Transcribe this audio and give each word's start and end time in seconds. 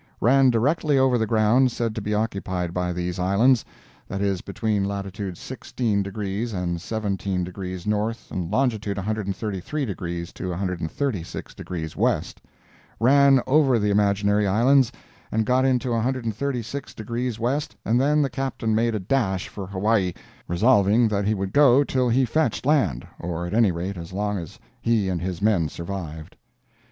Ran 0.19 0.49
directly 0.49 0.97
over 0.97 1.19
the 1.19 1.27
ground 1.27 1.71
said 1.71 1.93
to 1.93 2.01
be 2.01 2.11
occupied 2.15 2.73
by 2.73 2.91
these 2.91 3.19
islands—that 3.19 4.19
is 4.19 4.41
between 4.41 4.83
latitude 4.83 5.37
16 5.37 6.01
degrees 6.01 6.53
and 6.53 6.81
17 6.81 7.43
degrees 7.43 7.85
north 7.85 8.31
and 8.31 8.49
longitude 8.49 8.97
133 8.97 9.85
degrees 9.85 10.33
to 10.33 10.49
136 10.49 11.53
degrees 11.53 11.95
west. 11.95 12.41
Ran 12.99 13.41
over 13.45 13.77
the 13.77 13.91
imaginary 13.91 14.47
islands 14.47 14.91
and 15.31 15.45
got 15.45 15.65
into 15.65 15.91
136 15.91 16.95
degrees 16.95 17.37
west, 17.39 17.75
and 17.85 18.01
then 18.01 18.23
the 18.23 18.29
Captain 18.31 18.73
made 18.73 18.95
a 18.95 18.99
dash 18.99 19.49
for 19.49 19.67
Hawaii, 19.67 20.13
resolving 20.47 21.09
that 21.09 21.25
he 21.27 21.35
would 21.35 21.53
go 21.53 21.83
till 21.83 22.09
he 22.09 22.25
fetched 22.25 22.65
land, 22.65 23.05
or 23.19 23.45
at 23.45 23.53
any 23.53 23.71
rate 23.71 23.97
as 23.97 24.11
long 24.11 24.39
as 24.39 24.57
he 24.81 25.09
and 25.09 25.21
his 25.21 25.43
men 25.43 25.69
survived. 25.69 26.37